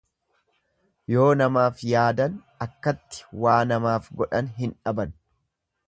Yoo 1.15 1.27
namaaf 1.41 1.83
yaadan 1.91 2.39
akkatti 2.67 3.23
waa 3.45 3.59
namaaf 3.73 4.09
godhan 4.23 4.51
hin 4.61 4.75
dhaban. 4.83 5.15